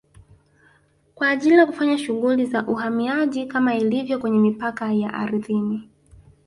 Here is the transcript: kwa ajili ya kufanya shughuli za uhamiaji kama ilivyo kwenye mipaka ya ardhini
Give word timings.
kwa 1.15 1.29
ajili 1.29 1.55
ya 1.55 1.65
kufanya 1.65 1.97
shughuli 1.97 2.45
za 2.45 2.67
uhamiaji 2.67 3.45
kama 3.45 3.75
ilivyo 3.75 4.19
kwenye 4.19 4.39
mipaka 4.39 4.93
ya 4.93 5.13
ardhini 5.13 5.89